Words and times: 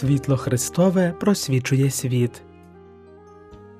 Світло 0.00 0.36
Христове 0.36 1.14
просвічує 1.20 1.90
світ. 1.90 2.42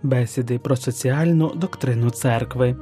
Бесіди 0.03 0.59
про 0.59 0.77
соціальну 0.77 1.55
доктрину 1.55 2.11
церкви. 2.11 2.77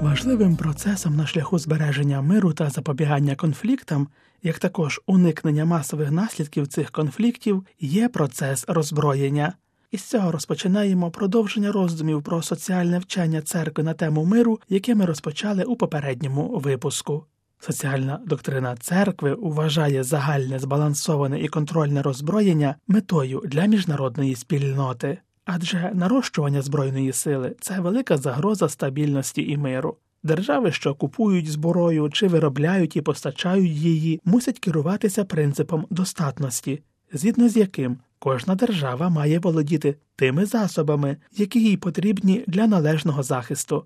Важливим 0.00 0.56
процесом 0.56 1.16
на 1.16 1.26
шляху 1.26 1.58
збереження 1.58 2.22
миру 2.22 2.52
та 2.52 2.70
запобігання 2.70 3.34
конфліктам, 3.34 4.08
як 4.42 4.58
також 4.58 5.00
уникнення 5.06 5.64
масових 5.64 6.10
наслідків 6.10 6.68
цих 6.68 6.90
конфліктів, 6.90 7.66
є 7.80 8.08
процес 8.08 8.64
роззброєння. 8.68 9.52
Із 9.92 10.02
цього 10.02 10.32
розпочинаємо 10.32 11.10
продовження 11.10 11.72
роздумів 11.72 12.22
про 12.22 12.42
соціальне 12.42 12.98
вчення 12.98 13.42
церкви 13.42 13.84
на 13.84 13.94
тему 13.94 14.24
миру, 14.24 14.60
яке 14.68 14.94
ми 14.94 15.04
розпочали 15.04 15.64
у 15.64 15.76
попередньому 15.76 16.48
випуску. 16.48 17.24
Соціальна 17.58 18.20
доктрина 18.26 18.76
церкви 18.76 19.34
вважає 19.34 20.02
загальне 20.02 20.58
збалансоване 20.58 21.40
і 21.40 21.48
контрольне 21.48 22.02
роззброєння 22.02 22.74
метою 22.88 23.42
для 23.44 23.66
міжнародної 23.66 24.34
спільноти, 24.34 25.18
адже 25.44 25.90
нарощування 25.94 26.62
збройної 26.62 27.12
сили 27.12 27.56
це 27.60 27.80
велика 27.80 28.16
загроза 28.16 28.68
стабільності 28.68 29.50
і 29.50 29.56
миру. 29.56 29.96
Держави, 30.22 30.72
що 30.72 30.94
купують 30.94 31.50
зброю 31.50 32.10
чи 32.10 32.28
виробляють 32.28 32.96
і 32.96 33.00
постачають 33.00 33.70
її, 33.70 34.20
мусять 34.24 34.58
керуватися 34.58 35.24
принципом 35.24 35.86
достатності, 35.90 36.82
згідно 37.12 37.48
з 37.48 37.56
яким 37.56 37.96
кожна 38.18 38.54
держава 38.54 39.08
має 39.08 39.38
володіти 39.38 39.96
тими 40.16 40.46
засобами, 40.46 41.16
які 41.36 41.60
їй 41.64 41.76
потрібні 41.76 42.44
для 42.46 42.66
належного 42.66 43.22
захисту. 43.22 43.84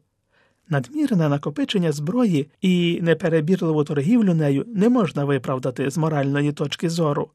Надмірне 0.68 1.28
накопичення 1.28 1.92
зброї 1.92 2.50
і 2.60 2.98
неперебірливу 3.02 3.84
торгівлю 3.84 4.34
нею 4.34 4.64
не 4.74 4.88
можна 4.88 5.24
виправдати 5.24 5.90
з 5.90 5.98
моральної 5.98 6.52
точки 6.52 6.90
зору. 6.90 7.30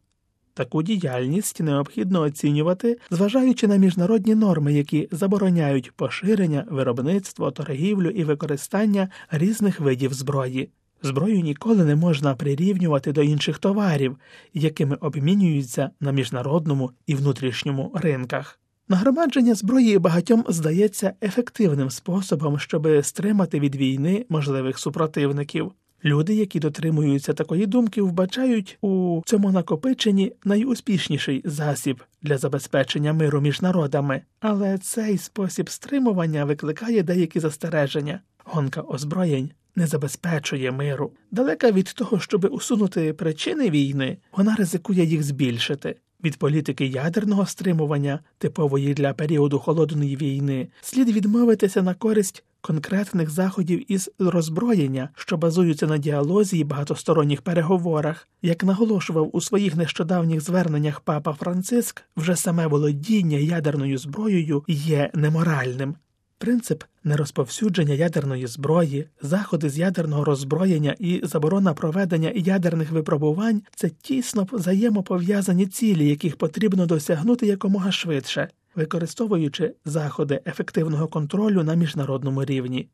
Таку 0.53 0.83
діяльність 0.83 1.59
необхідно 1.59 2.21
оцінювати, 2.21 2.97
зважаючи 3.11 3.67
на 3.67 3.75
міжнародні 3.75 4.35
норми, 4.35 4.73
які 4.73 5.07
забороняють 5.11 5.91
поширення, 5.91 6.65
виробництво, 6.69 7.51
торгівлю 7.51 8.09
і 8.09 8.23
використання 8.23 9.09
різних 9.31 9.79
видів 9.79 10.13
зброї. 10.13 10.69
Зброю 11.03 11.39
ніколи 11.39 11.85
не 11.85 11.95
можна 11.95 12.35
прирівнювати 12.35 13.11
до 13.11 13.21
інших 13.23 13.57
товарів, 13.57 14.17
якими 14.53 14.95
обмінюються 14.95 15.89
на 15.99 16.11
міжнародному 16.11 16.91
і 17.07 17.15
внутрішньому 17.15 17.91
ринках. 17.93 18.59
Нагромадження 18.89 19.55
зброї 19.55 19.99
багатьом 19.99 20.45
здається 20.47 21.13
ефективним 21.21 21.89
способом, 21.89 22.59
щоб 22.59 22.87
стримати 23.01 23.59
від 23.59 23.75
війни 23.75 24.25
можливих 24.29 24.79
супротивників. 24.79 25.71
Люди, 26.05 26.33
які 26.35 26.59
дотримуються 26.59 27.33
такої 27.33 27.65
думки, 27.65 28.01
вбачають 28.01 28.77
у 28.81 29.21
цьому 29.25 29.51
накопиченні 29.51 30.33
найуспішніший 30.43 31.41
засіб 31.45 32.03
для 32.21 32.37
забезпечення 32.37 33.13
миру 33.13 33.41
між 33.41 33.61
народами, 33.61 34.21
але 34.39 34.77
цей 34.77 35.17
спосіб 35.17 35.69
стримування 35.69 36.45
викликає 36.45 37.03
деякі 37.03 37.39
застереження. 37.39 38.19
Гонка 38.45 38.81
озброєнь 38.81 39.51
не 39.75 39.87
забезпечує 39.87 40.71
миру. 40.71 41.11
Далека 41.31 41.71
від 41.71 41.85
того, 41.85 42.19
щоб 42.19 42.47
усунути 42.51 43.13
причини 43.13 43.69
війни, 43.69 44.17
вона 44.37 44.55
ризикує 44.55 45.05
їх 45.05 45.23
збільшити. 45.23 45.95
Від 46.23 46.37
політики 46.37 46.85
ядерного 46.85 47.45
стримування, 47.45 48.19
типової 48.37 48.93
для 48.93 49.13
періоду 49.13 49.59
холодної 49.59 50.15
війни, 50.15 50.67
слід 50.81 51.09
відмовитися 51.09 51.81
на 51.81 51.93
користь 51.93 52.43
конкретних 52.61 53.29
заходів 53.29 53.91
із 53.91 54.11
роззброєння, 54.19 55.09
що 55.15 55.37
базуються 55.37 55.87
на 55.87 55.97
діалозі 55.97 56.59
і 56.59 56.63
багатосторонніх 56.63 57.41
переговорах, 57.41 58.27
як 58.41 58.63
наголошував 58.63 59.29
у 59.33 59.41
своїх 59.41 59.75
нещодавніх 59.75 60.41
зверненнях 60.41 60.99
папа 60.99 61.33
Франциск, 61.33 62.03
вже 62.17 62.35
саме 62.35 62.67
володіння 62.67 63.37
ядерною 63.37 63.97
зброєю 63.97 64.63
є 64.67 65.11
неморальним. 65.13 65.95
Принцип 66.41 66.83
нерозповсюдження 67.03 67.93
ядерної 67.93 68.47
зброї, 68.47 69.07
заходи 69.21 69.69
з 69.69 69.77
ядерного 69.77 70.23
роззброєння 70.23 70.95
і 70.99 71.21
заборона 71.23 71.73
проведення 71.73 72.31
ядерних 72.35 72.91
випробувань 72.91 73.61
це 73.75 73.89
тісно 73.89 74.47
взаємопов'язані 74.51 75.65
цілі, 75.65 76.09
яких 76.09 76.35
потрібно 76.35 76.85
досягнути 76.85 77.47
якомога 77.47 77.91
швидше, 77.91 78.47
використовуючи 78.75 79.73
заходи 79.85 80.41
ефективного 80.45 81.07
контролю 81.07 81.63
на 81.63 81.73
міжнародному 81.75 82.45
рівні. 82.45 82.89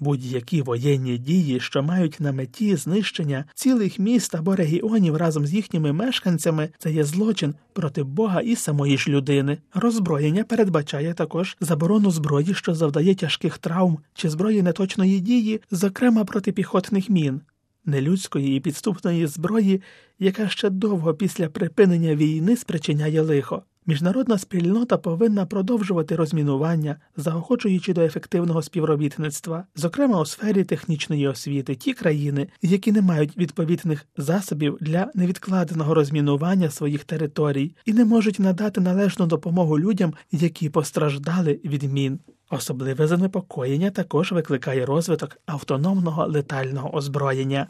Будь-які 0.00 0.62
воєнні 0.62 1.18
дії, 1.18 1.60
що 1.60 1.82
мають 1.82 2.20
на 2.20 2.32
меті 2.32 2.76
знищення 2.76 3.44
цілих 3.54 3.98
міст 3.98 4.34
або 4.34 4.56
регіонів 4.56 5.16
разом 5.16 5.46
з 5.46 5.54
їхніми 5.54 5.92
мешканцями, 5.92 6.68
це 6.78 6.92
є 6.92 7.04
злочин 7.04 7.54
проти 7.72 8.02
Бога 8.02 8.40
і 8.40 8.56
самої 8.56 8.98
ж 8.98 9.10
людини. 9.10 9.58
Роззброєння 9.74 10.44
передбачає 10.44 11.14
також 11.14 11.56
заборону 11.60 12.10
зброї, 12.10 12.54
що 12.54 12.74
завдає 12.74 13.14
тяжких 13.14 13.58
травм 13.58 13.98
чи 14.14 14.28
зброї 14.28 14.62
неточної 14.62 15.20
дії, 15.20 15.60
зокрема 15.70 16.24
протипіхотних 16.24 17.10
мін, 17.10 17.40
нелюдської 17.84 18.56
і 18.56 18.60
підступної 18.60 19.26
зброї, 19.26 19.82
яка 20.18 20.48
ще 20.48 20.70
довго 20.70 21.14
після 21.14 21.48
припинення 21.48 22.14
війни 22.14 22.56
спричиняє 22.56 23.22
лихо. 23.22 23.62
Міжнародна 23.88 24.38
спільнота 24.38 24.98
повинна 24.98 25.46
продовжувати 25.46 26.16
розмінування, 26.16 26.96
заохочуючи 27.16 27.92
до 27.92 28.00
ефективного 28.00 28.62
співробітництва, 28.62 29.64
зокрема 29.76 30.20
у 30.20 30.26
сфері 30.26 30.64
технічної 30.64 31.28
освіти, 31.28 31.74
ті 31.74 31.94
країни, 31.94 32.48
які 32.62 32.92
не 32.92 33.02
мають 33.02 33.36
відповідних 33.36 34.06
засобів 34.16 34.78
для 34.80 35.10
невідкладеного 35.14 35.94
розмінування 35.94 36.70
своїх 36.70 37.04
територій 37.04 37.76
і 37.84 37.92
не 37.92 38.04
можуть 38.04 38.38
надати 38.38 38.80
належну 38.80 39.26
допомогу 39.26 39.78
людям, 39.78 40.14
які 40.32 40.68
постраждали 40.68 41.60
від 41.64 41.82
мін. 41.82 42.18
Особливе 42.50 43.06
занепокоєння 43.06 43.90
також 43.90 44.32
викликає 44.32 44.86
розвиток 44.86 45.36
автономного 45.46 46.26
летального 46.26 46.94
озброєння. 46.94 47.66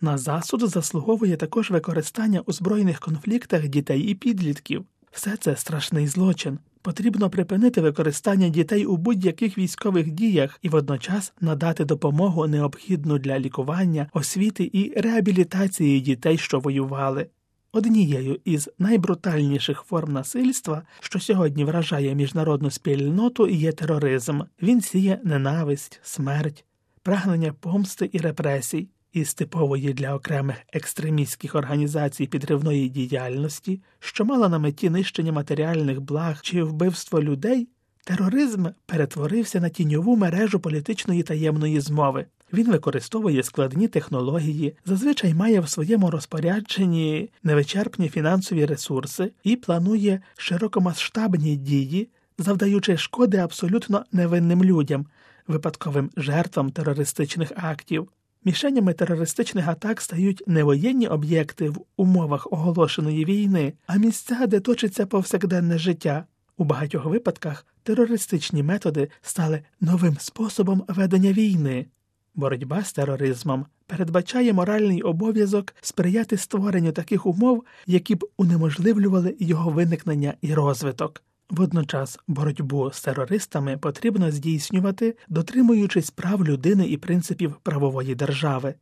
На 0.00 0.18
засуд 0.18 0.70
заслуговує 0.70 1.36
також 1.36 1.70
використання 1.70 2.40
у 2.46 2.52
збройних 2.52 3.00
конфліктах 3.00 3.68
дітей 3.68 4.00
і 4.00 4.14
підлітків. 4.14 4.84
Все 5.10 5.36
це 5.36 5.56
страшний 5.56 6.06
злочин. 6.06 6.58
Потрібно 6.82 7.30
припинити 7.30 7.80
використання 7.80 8.48
дітей 8.48 8.84
у 8.84 8.96
будь-яких 8.96 9.58
військових 9.58 10.10
діях 10.10 10.58
і 10.62 10.68
водночас 10.68 11.32
надати 11.40 11.84
допомогу 11.84 12.46
необхідну 12.46 13.18
для 13.18 13.38
лікування, 13.38 14.06
освіти 14.12 14.70
і 14.72 15.00
реабілітації 15.00 16.00
дітей, 16.00 16.38
що 16.38 16.60
воювали. 16.60 17.26
Однією 17.72 18.40
із 18.44 18.70
найбрутальніших 18.78 19.82
форм 19.82 20.12
насильства, 20.12 20.82
що 21.00 21.20
сьогодні 21.20 21.64
вражає 21.64 22.14
міжнародну 22.14 22.70
спільноту, 22.70 23.48
є 23.48 23.72
тероризм. 23.72 24.40
Він 24.62 24.80
сіє 24.80 25.20
ненависть, 25.24 26.00
смерть, 26.02 26.64
прагнення 27.02 27.52
помсти 27.52 28.10
і 28.12 28.18
репресій 28.18 28.88
із 29.18 29.34
типової 29.34 29.92
для 29.92 30.14
окремих 30.14 30.56
екстремістських 30.72 31.54
організацій 31.54 32.26
підривної 32.26 32.88
діяльності, 32.88 33.80
що 33.98 34.24
мала 34.24 34.48
на 34.48 34.58
меті 34.58 34.90
нищення 34.90 35.32
матеріальних 35.32 36.00
благ 36.00 36.40
чи 36.42 36.62
вбивство 36.62 37.22
людей, 37.22 37.68
тероризм 38.04 38.66
перетворився 38.86 39.60
на 39.60 39.68
тіньову 39.68 40.16
мережу 40.16 40.60
політичної 40.60 41.22
таємної 41.22 41.80
змови. 41.80 42.26
Він 42.52 42.70
використовує 42.70 43.42
складні 43.42 43.88
технології, 43.88 44.76
зазвичай 44.86 45.34
має 45.34 45.60
в 45.60 45.68
своєму 45.68 46.10
розпорядженні 46.10 47.30
невичерпні 47.42 48.08
фінансові 48.08 48.66
ресурси 48.66 49.32
і 49.44 49.56
планує 49.56 50.20
широкомасштабні 50.36 51.56
дії, 51.56 52.08
завдаючи 52.38 52.96
шкоди 52.96 53.36
абсолютно 53.36 54.04
невинним 54.12 54.64
людям, 54.64 55.06
випадковим 55.46 56.10
жертвам 56.16 56.70
терористичних 56.70 57.52
актів. 57.56 58.08
Мішенями 58.44 58.94
терористичних 58.94 59.68
атак 59.68 60.00
стають 60.00 60.42
не 60.46 60.64
воєнні 60.64 61.08
об'єкти 61.08 61.68
в 61.68 61.84
умовах 61.96 62.52
оголошеної 62.52 63.24
війни, 63.24 63.72
а 63.86 63.96
місця, 63.96 64.46
де 64.46 64.60
точиться 64.60 65.06
повсякденне 65.06 65.78
життя. 65.78 66.24
У 66.56 66.64
багатьох 66.64 67.04
випадках 67.04 67.66
терористичні 67.82 68.62
методи 68.62 69.08
стали 69.22 69.62
новим 69.80 70.16
способом 70.18 70.84
ведення 70.88 71.32
війни. 71.32 71.86
Боротьба 72.34 72.84
з 72.84 72.92
тероризмом 72.92 73.66
передбачає 73.86 74.52
моральний 74.52 75.02
обов'язок 75.02 75.74
сприяти 75.80 76.36
створенню 76.36 76.92
таких 76.92 77.26
умов, 77.26 77.64
які 77.86 78.14
б 78.14 78.24
унеможливлювали 78.36 79.36
його 79.38 79.70
виникнення 79.70 80.34
і 80.40 80.54
розвиток. 80.54 81.22
Водночас 81.50 82.18
боротьбу 82.26 82.90
з 82.92 83.02
терористами 83.02 83.76
потрібно 83.76 84.30
здійснювати, 84.30 85.16
дотримуючись 85.28 86.10
прав 86.10 86.44
людини 86.44 86.88
і 86.88 86.96
принципів 86.96 87.54
правової 87.62 88.14
держави. 88.14 88.74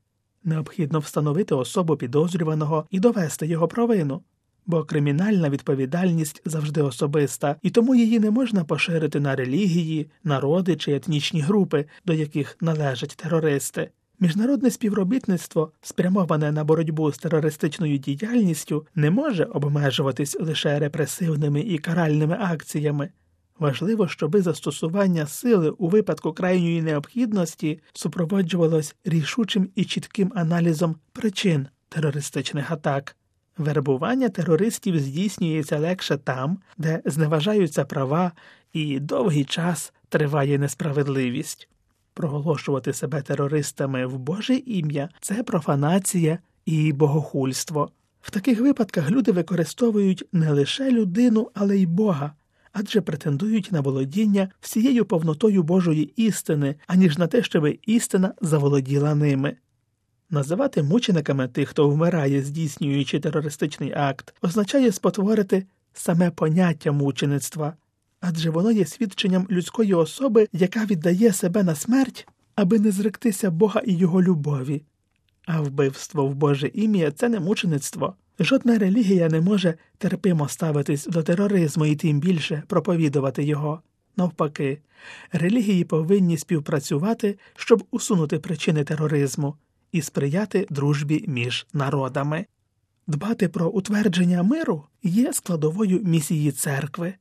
Необхідно 0.44 0.98
встановити 0.98 1.54
особу 1.54 1.96
підозрюваного 1.96 2.86
і 2.90 3.00
довести 3.00 3.46
його 3.46 3.68
провину, 3.68 4.22
бо 4.66 4.84
кримінальна 4.84 5.50
відповідальність 5.50 6.42
завжди 6.44 6.82
особиста, 6.82 7.56
і 7.62 7.70
тому 7.70 7.94
її 7.94 8.20
не 8.20 8.30
можна 8.30 8.64
поширити 8.64 9.20
на 9.20 9.36
релігії, 9.36 10.10
народи 10.24 10.76
чи 10.76 10.94
етнічні 10.94 11.40
групи, 11.40 11.84
до 12.06 12.12
яких 12.12 12.56
належать 12.60 13.16
терористи. 13.16 13.90
Міжнародне 14.20 14.70
співробітництво, 14.70 15.72
спрямоване 15.82 16.52
на 16.52 16.64
боротьбу 16.64 17.12
з 17.12 17.18
терористичною 17.18 17.98
діяльністю, 17.98 18.86
не 18.94 19.10
може 19.10 19.44
обмежуватись 19.44 20.36
лише 20.40 20.78
репресивними 20.78 21.60
і 21.60 21.78
каральними 21.78 22.36
акціями. 22.40 23.10
Важливо, 23.58 24.08
щоби 24.08 24.42
застосування 24.42 25.26
сили 25.26 25.70
у 25.70 25.88
випадку 25.88 26.32
крайньої 26.32 26.82
необхідності 26.82 27.80
супроводжувалось 27.92 28.96
рішучим 29.04 29.68
і 29.74 29.84
чітким 29.84 30.32
аналізом 30.34 30.96
причин 31.12 31.68
терористичних 31.88 32.70
атак. 32.70 33.16
Вербування 33.58 34.28
терористів 34.28 34.98
здійснюється 34.98 35.78
легше 35.78 36.16
там, 36.16 36.58
де 36.78 37.02
зневажаються 37.04 37.84
права 37.84 38.32
і 38.72 39.00
довгий 39.00 39.44
час 39.44 39.92
триває 40.08 40.58
несправедливість. 40.58 41.68
Проголошувати 42.16 42.92
себе 42.92 43.22
терористами 43.22 44.06
в 44.06 44.18
Боже 44.18 44.54
ім'я 44.54 45.08
це 45.20 45.42
профанація 45.42 46.38
і 46.66 46.92
богохульство. 46.92 47.90
В 48.20 48.30
таких 48.30 48.60
випадках 48.60 49.10
люди 49.10 49.32
використовують 49.32 50.24
не 50.32 50.52
лише 50.52 50.90
людину, 50.90 51.50
але 51.54 51.76
й 51.76 51.86
Бога, 51.86 52.32
адже 52.72 53.00
претендують 53.00 53.72
на 53.72 53.80
володіння 53.80 54.48
всією 54.60 55.04
повнотою 55.04 55.62
Божої 55.62 56.12
істини, 56.16 56.74
аніж 56.86 57.18
на 57.18 57.26
те, 57.26 57.42
щоб 57.42 57.76
істина 57.86 58.34
заволоділа 58.40 59.14
ними. 59.14 59.56
Називати 60.30 60.82
мучениками 60.82 61.48
тих, 61.48 61.68
хто 61.68 61.88
вмирає, 61.88 62.42
здійснюючи 62.42 63.20
терористичний 63.20 63.92
акт, 63.92 64.34
означає 64.42 64.92
спотворити 64.92 65.66
саме 65.92 66.30
поняття 66.30 66.92
мучеництва, 66.92 67.74
адже 68.28 68.50
воно 68.50 68.70
є 68.70 68.86
свідченням 68.86 69.46
людської 69.50 69.94
особи, 69.94 70.48
яка 70.52 70.84
віддає 70.84 71.32
себе 71.32 71.62
на 71.62 71.74
смерть, 71.74 72.28
аби 72.54 72.78
не 72.78 72.90
зректися 72.90 73.50
Бога 73.50 73.82
і 73.86 73.92
його 73.92 74.22
любові. 74.22 74.82
А 75.46 75.60
вбивство 75.60 76.26
в 76.26 76.34
Боже 76.34 76.70
ім'я 76.74 77.10
це 77.10 77.28
не 77.28 77.40
мучеництво. 77.40 78.14
Жодна 78.38 78.78
релігія 78.78 79.28
не 79.28 79.40
може 79.40 79.74
терпимо 79.98 80.48
ставитись 80.48 81.06
до 81.06 81.22
тероризму 81.22 81.86
і 81.86 81.96
тим 81.96 82.20
більше 82.20 82.62
проповідувати 82.66 83.44
його. 83.44 83.80
Навпаки, 84.16 84.78
релігії 85.32 85.84
повинні 85.84 86.38
співпрацювати, 86.38 87.38
щоб 87.56 87.84
усунути 87.90 88.38
причини 88.38 88.84
тероризму 88.84 89.54
і 89.92 90.02
сприяти 90.02 90.66
дружбі 90.70 91.24
між 91.28 91.66
народами. 91.72 92.46
Дбати 93.06 93.48
про 93.48 93.68
утвердження 93.68 94.42
миру 94.42 94.84
є 95.02 95.32
складовою 95.32 96.00
місії 96.04 96.52
церкви, 96.52 97.14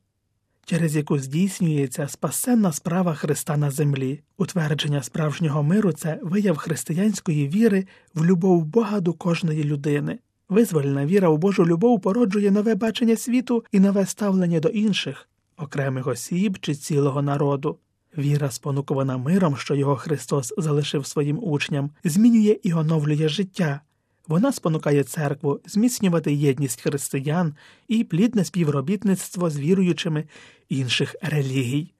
через 0.66 0.96
яку 0.96 1.18
здійснюється 1.18 2.08
спасенна 2.08 2.72
справа 2.72 3.14
Христа 3.14 3.56
на 3.56 3.70
землі. 3.70 4.20
Утвердження 4.38 5.02
справжнього 5.02 5.62
миру 5.62 5.92
це 5.92 6.20
вияв 6.22 6.56
християнської 6.56 7.48
віри 7.48 7.86
в 8.14 8.24
любов 8.24 8.64
Бога 8.64 9.00
до 9.00 9.12
кожної 9.12 9.64
людини. 9.64 10.18
Визвольна 10.48 11.06
віра 11.06 11.28
у 11.28 11.36
Божу 11.36 11.66
любов 11.66 12.00
породжує 12.00 12.50
нове 12.50 12.74
бачення 12.74 13.16
світу 13.16 13.64
і 13.72 13.80
нове 13.80 14.06
ставлення 14.06 14.60
до 14.60 14.68
інших, 14.68 15.28
окремих 15.56 16.06
осіб 16.06 16.58
чи 16.60 16.74
цілого 16.74 17.22
народу. 17.22 17.78
Віра, 18.18 18.50
спонукувана 18.50 19.18
миром, 19.18 19.56
що 19.56 19.74
його 19.74 19.96
Христос 19.96 20.54
залишив 20.58 21.06
своїм 21.06 21.38
учням, 21.42 21.90
змінює 22.04 22.56
і 22.62 22.72
оновлює 22.72 23.28
життя. 23.28 23.80
Вона 24.28 24.52
спонукає 24.52 25.04
церкву 25.04 25.60
зміцнювати 25.66 26.32
єдність 26.32 26.80
християн 26.80 27.54
і 27.88 28.04
плідне 28.04 28.44
співробітництво 28.44 29.50
з 29.50 29.58
віруючими 29.58 30.24
інших 30.68 31.16
релігій. 31.22 31.92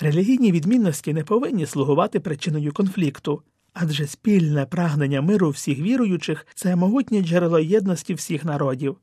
Релігійні 0.00 0.52
відмінності 0.52 1.12
не 1.12 1.24
повинні 1.24 1.66
слугувати 1.66 2.20
причиною 2.20 2.72
конфлікту, 2.72 3.42
адже 3.72 4.06
спільне 4.06 4.66
прагнення 4.66 5.22
миру 5.22 5.50
всіх 5.50 5.78
віруючих 5.78 6.46
це 6.54 6.76
могутнє 6.76 7.22
джерело 7.22 7.58
єдності 7.58 8.14
всіх 8.14 8.44
народів. 8.44 8.96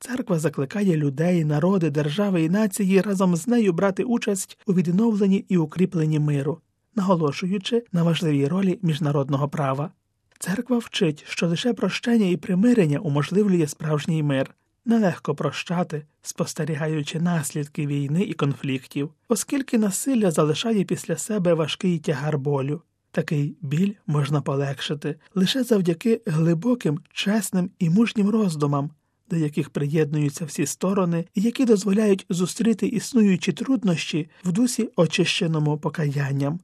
Церква 0.00 0.38
закликає 0.38 0.96
людей, 0.96 1.44
народи, 1.44 1.90
держави 1.90 2.42
і 2.42 2.48
нації 2.48 3.00
разом 3.00 3.36
з 3.36 3.46
нею 3.46 3.72
брати 3.72 4.04
участь 4.04 4.58
у 4.66 4.74
відновленні 4.74 5.44
і 5.48 5.56
укріпленні 5.56 6.18
миру, 6.18 6.58
наголошуючи 6.94 7.84
на 7.92 8.02
важливій 8.02 8.48
ролі 8.48 8.78
міжнародного 8.82 9.48
права. 9.48 9.90
Церква 10.38 10.78
вчить, 10.78 11.24
що 11.28 11.46
лише 11.46 11.72
прощення 11.72 12.26
і 12.26 12.36
примирення 12.36 12.98
уможливлює 12.98 13.66
справжній 13.66 14.22
мир. 14.22 14.54
Нелегко 14.86 15.34
прощати, 15.34 16.06
спостерігаючи 16.22 17.20
наслідки 17.20 17.86
війни 17.86 18.22
і 18.22 18.32
конфліктів, 18.32 19.10
оскільки 19.28 19.78
насилля 19.78 20.30
залишає 20.30 20.84
після 20.84 21.16
себе 21.16 21.54
важкий 21.54 21.98
тягар 21.98 22.38
болю. 22.38 22.82
Такий 23.10 23.56
біль 23.60 23.92
можна 24.06 24.40
полегшити 24.40 25.16
лише 25.34 25.62
завдяки 25.64 26.20
глибоким, 26.26 27.00
чесним 27.12 27.70
і 27.78 27.90
мужнім 27.90 28.28
роздумам, 28.28 28.90
до 29.30 29.36
яких 29.36 29.70
приєднуються 29.70 30.44
всі 30.44 30.66
сторони, 30.66 31.24
і 31.34 31.40
які 31.40 31.64
дозволяють 31.64 32.26
зустріти 32.30 32.86
існуючі 32.86 33.52
труднощі 33.52 34.30
в 34.44 34.52
дусі 34.52 34.90
очищеному 34.96 35.78
покаянням. 35.78 36.60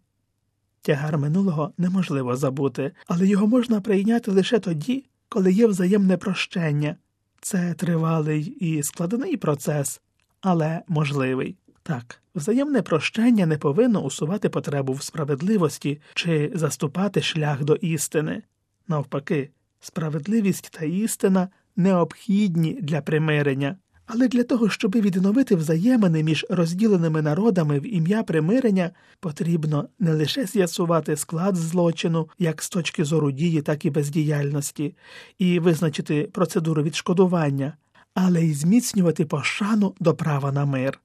Тягар 0.82 1.18
минулого 1.18 1.72
неможливо 1.78 2.36
забути, 2.36 2.92
але 3.06 3.26
його 3.26 3.46
можна 3.46 3.80
прийняти 3.80 4.30
лише 4.30 4.58
тоді, 4.58 5.04
коли 5.28 5.52
є 5.52 5.66
взаємне 5.66 6.16
прощення. 6.16 6.96
Це 7.40 7.74
тривалий 7.74 8.42
і 8.42 8.82
складний 8.82 9.36
процес, 9.36 10.00
але 10.40 10.82
можливий. 10.88 11.56
Так, 11.82 12.22
взаємне 12.34 12.82
прощення 12.82 13.46
не 13.46 13.58
повинно 13.58 14.04
усувати 14.04 14.48
потребу 14.48 14.92
в 14.92 15.02
справедливості 15.02 16.00
чи 16.14 16.52
заступати 16.54 17.22
шлях 17.22 17.64
до 17.64 17.74
істини. 17.74 18.42
Навпаки, 18.88 19.50
справедливість 19.80 20.70
та 20.70 20.84
істина 20.84 21.48
необхідні 21.76 22.78
для 22.82 23.00
примирення, 23.00 23.76
але 24.12 24.28
для 24.28 24.42
того, 24.42 24.68
щоб 24.68 24.96
відновити 24.96 25.56
взаємини 25.56 26.22
між 26.22 26.46
розділеними 26.48 27.22
народами 27.22 27.80
в 27.80 27.94
ім'я 27.94 28.22
примирення, 28.22 28.90
потрібно 29.20 29.88
не 29.98 30.14
лише 30.14 30.46
з'ясувати 30.46 31.16
склад 31.16 31.56
злочину, 31.56 32.28
як 32.38 32.62
з 32.62 32.68
точки 32.68 33.04
зору 33.04 33.30
дії, 33.30 33.62
так 33.62 33.84
і 33.84 33.90
бездіяльності, 33.90 34.94
і 35.38 35.58
визначити 35.58 36.28
процедуру 36.32 36.82
відшкодування, 36.82 37.76
але 38.14 38.44
й 38.44 38.54
зміцнювати 38.54 39.25
пошану 39.25 39.94
до 40.00 40.14
права 40.14 40.52
на 40.52 40.64
мир. 40.64 41.00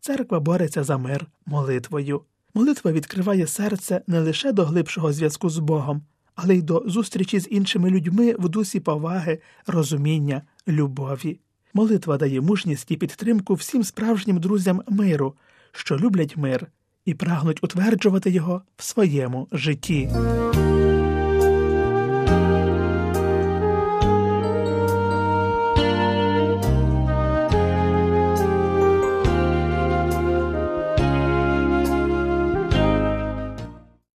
Церква 0.00 0.40
бореться 0.40 0.84
за 0.84 0.98
мир 0.98 1.26
молитвою. 1.46 2.20
Молитва 2.54 2.92
відкриває 2.92 3.46
серце 3.46 4.02
не 4.06 4.20
лише 4.20 4.52
до 4.52 4.64
глибшого 4.64 5.12
зв'язку 5.12 5.50
з 5.50 5.58
Богом, 5.58 6.02
але 6.34 6.56
й 6.56 6.62
до 6.62 6.82
зустрічі 6.86 7.40
з 7.40 7.48
іншими 7.50 7.90
людьми 7.90 8.34
в 8.38 8.48
дусі 8.48 8.80
поваги, 8.80 9.38
розуміння, 9.66 10.42
любові. 10.68 11.40
Молитва 11.74 12.16
дає 12.16 12.40
мужність 12.40 12.90
і 12.90 12.96
підтримку 12.96 13.54
всім 13.54 13.84
справжнім 13.84 14.40
друзям 14.40 14.82
миру, 14.88 15.34
що 15.72 15.96
люблять 15.96 16.36
мир 16.36 16.66
і 17.04 17.14
прагнуть 17.14 17.64
утверджувати 17.64 18.30
його 18.30 18.62
в 18.76 18.82
своєму 18.82 19.48
житті. 19.52 20.10